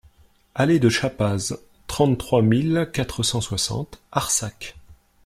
Allée 0.55 0.79
de 0.79 0.89
Chappaz, 0.89 1.53
trente-trois 1.85 2.41
mille 2.41 2.89
quatre 2.91 3.21
cent 3.21 3.39
soixante 3.39 4.01
Arsac 4.11 4.75